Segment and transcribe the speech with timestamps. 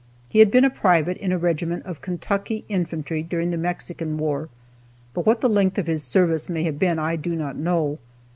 [0.29, 4.49] He had been a private in a regiment of Kentucky infantry during the Mexican War,
[5.13, 7.99] but what the length of his service may have been I do not know.